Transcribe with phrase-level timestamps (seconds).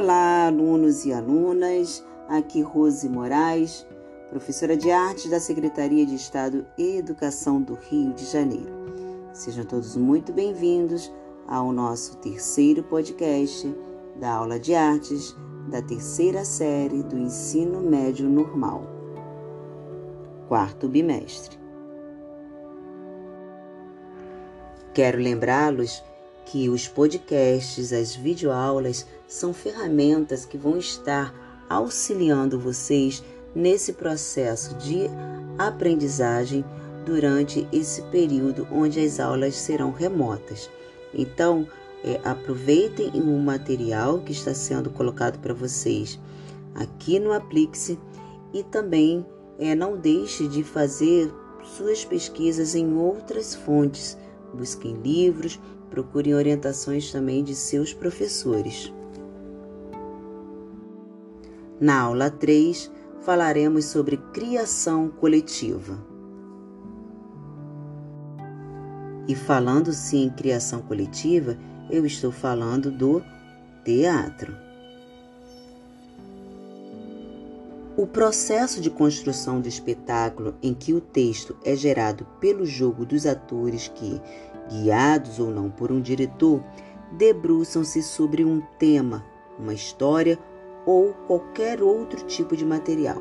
[0.00, 2.04] Olá, alunos e alunas.
[2.28, 3.84] Aqui Rose Moraes,
[4.30, 8.72] professora de arte da Secretaria de Estado e Educação do Rio de Janeiro.
[9.32, 11.12] Sejam todos muito bem-vindos
[11.48, 13.74] ao nosso terceiro podcast
[14.20, 15.34] da aula de artes
[15.68, 18.84] da terceira série do ensino médio normal,
[20.46, 21.58] quarto bimestre.
[24.94, 26.04] Quero lembrá-los
[26.50, 31.34] que os podcasts, as videoaulas são ferramentas que vão estar
[31.68, 33.22] auxiliando vocês
[33.54, 35.10] nesse processo de
[35.58, 36.64] aprendizagem
[37.04, 40.70] durante esse período onde as aulas serão remotas.
[41.12, 41.66] Então,
[42.02, 46.18] é, aproveitem o material que está sendo colocado para vocês
[46.74, 47.98] aqui no Aplixe
[48.54, 49.26] e também
[49.58, 51.30] é, não deixe de fazer
[51.76, 54.16] suas pesquisas em outras fontes.
[54.54, 58.92] Busquem livros, procurem orientações também de seus professores.
[61.80, 65.98] Na aula 3, falaremos sobre criação coletiva.
[69.28, 71.56] E falando-se em criação coletiva,
[71.90, 73.22] eu estou falando do
[73.84, 74.56] teatro.
[77.96, 83.26] O processo de construção do espetáculo em que o texto é gerado pelo jogo dos
[83.26, 84.20] atores que,
[84.70, 86.62] guiados ou não por um diretor,
[87.12, 89.24] debruçam-se sobre um tema,
[89.58, 90.38] uma história
[90.86, 93.20] ou qualquer outro tipo de material.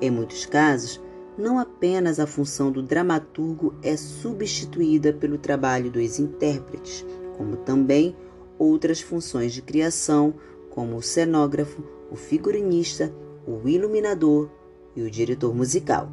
[0.00, 1.00] Em muitos casos,
[1.36, 8.16] não apenas a função do dramaturgo é substituída pelo trabalho dos intérpretes, como também
[8.58, 10.34] outras funções de criação,
[10.70, 13.12] como o cenógrafo, o figurinista,
[13.46, 14.50] o iluminador
[14.96, 16.10] e o diretor musical.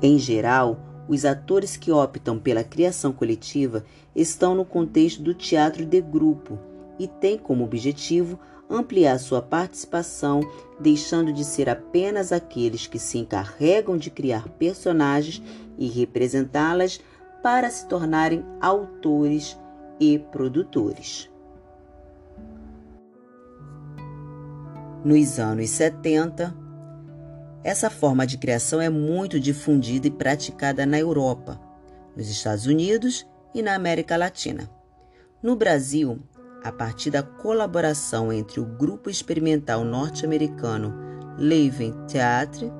[0.00, 6.00] Em geral, os atores que optam pela criação coletiva estão no contexto do teatro de
[6.00, 6.58] grupo
[6.98, 8.38] e têm como objetivo
[8.70, 10.40] ampliar sua participação,
[10.80, 15.42] deixando de ser apenas aqueles que se encarregam de criar personagens
[15.76, 17.00] e representá-las
[17.42, 19.58] para se tornarem autores
[20.00, 21.30] e produtores.
[25.04, 26.63] Nos anos 70,
[27.64, 31.58] essa forma de criação é muito difundida e praticada na Europa,
[32.14, 34.70] nos Estados Unidos e na América Latina.
[35.42, 36.20] No Brasil,
[36.62, 40.94] a partir da colaboração entre o grupo experimental norte-americano
[41.38, 42.70] Leven Theatre,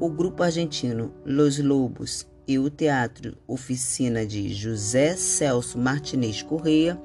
[0.00, 7.00] o grupo argentino Los Lobos e o Teatro Oficina de José Celso Martinez Correia,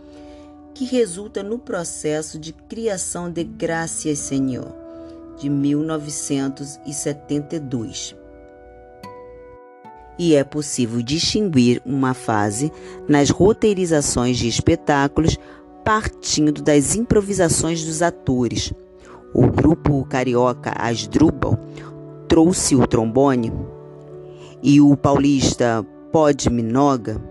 [0.75, 4.88] que resulta no processo de criação de Gracias Senhor,
[5.39, 8.15] de 1972.
[10.17, 12.69] E é possível distinguir uma fase
[13.07, 15.37] nas roteirizações de espetáculos
[15.83, 18.73] partindo das improvisações dos atores.
[19.33, 21.57] O grupo carioca Asdrubal
[22.27, 23.53] trouxe o trombone
[24.61, 27.29] e o paulista Pod Minoga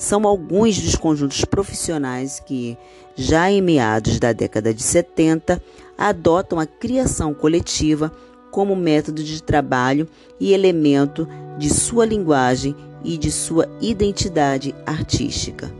[0.00, 2.76] são alguns dos conjuntos profissionais que,
[3.14, 5.62] já em meados da década de 70,
[6.00, 8.10] adotam a criação coletiva
[8.50, 10.08] como método de trabalho
[10.40, 11.28] e elemento
[11.58, 12.74] de sua linguagem
[13.04, 15.70] e de sua identidade artística.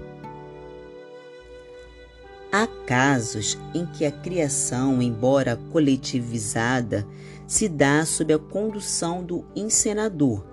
[2.53, 7.06] Há casos em que a criação, embora coletivizada,
[7.47, 10.44] se dá sob a condução do encenador,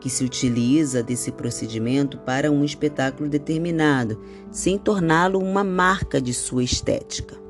[0.00, 4.20] que se utiliza desse procedimento para um espetáculo determinado,
[4.50, 7.43] sem torná-lo uma marca de sua estética.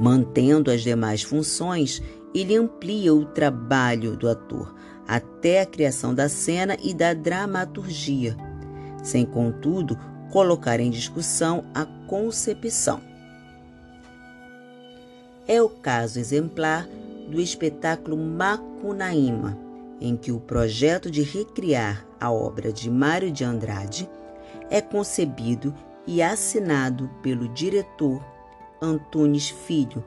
[0.00, 2.02] Mantendo as demais funções,
[2.34, 4.74] ele amplia o trabalho do ator
[5.06, 8.36] até a criação da cena e da dramaturgia,
[9.02, 9.98] sem, contudo,
[10.30, 13.00] colocar em discussão a concepção.
[15.46, 16.86] É o caso exemplar
[17.30, 19.58] do espetáculo Macunaíma,
[19.98, 24.08] em que o projeto de recriar a obra de Mário de Andrade
[24.70, 25.74] é concebido
[26.06, 28.22] e assinado pelo diretor
[28.80, 30.04] Antunes Filho,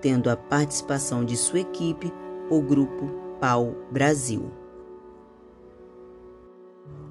[0.00, 2.12] tendo a participação de sua equipe,
[2.48, 3.10] o grupo
[3.40, 4.50] Pau Brasil.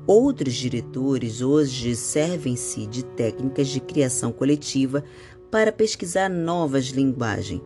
[0.08, 5.04] Outros diretores hoje servem-se de técnicas de criação coletiva
[5.52, 7.62] para pesquisar novas linguagens,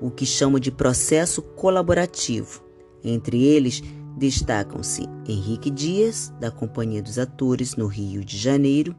[0.00, 2.62] o que chamam de processo colaborativo.
[3.04, 3.82] Entre eles
[4.16, 8.96] destacam-se Henrique Dias, da Companhia dos Atores, no Rio de Janeiro,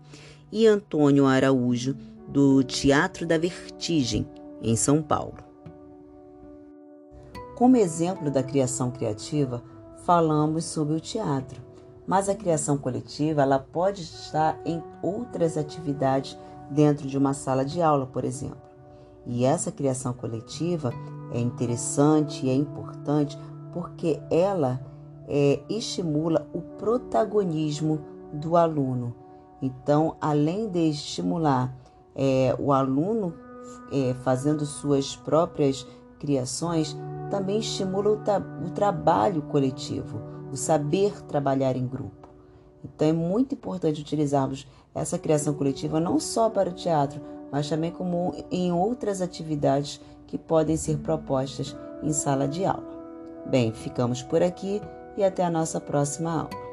[0.51, 1.95] e Antônio Araújo,
[2.27, 4.27] do Teatro da Vertigem,
[4.62, 5.38] em São Paulo.
[7.56, 9.63] Como exemplo da criação criativa,
[10.06, 11.68] falamos sobre o teatro
[12.07, 16.38] mas a criação coletiva ela pode estar em outras atividades
[16.71, 18.57] dentro de uma sala de aula, por exemplo.
[19.25, 20.94] E essa criação coletiva
[21.33, 23.38] é interessante e é importante
[23.74, 24.79] porque ela
[25.27, 28.00] é, estimula o protagonismo
[28.31, 29.13] do aluno.
[29.62, 31.75] Então, além de estimular
[32.17, 33.33] é, o aluno
[33.91, 35.85] é, fazendo suas próprias
[36.19, 36.97] criações,
[37.29, 40.19] também estimula o, tra o trabalho coletivo,
[40.51, 42.27] o saber trabalhar em grupo.
[42.83, 47.21] Então, é muito importante utilizarmos essa criação coletiva não só para o teatro,
[47.51, 52.97] mas também como em outras atividades que podem ser propostas em sala de aula.
[53.45, 54.81] Bem, ficamos por aqui
[55.15, 56.66] e até a nossa próxima aula.